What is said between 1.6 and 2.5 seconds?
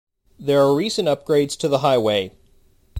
the highway.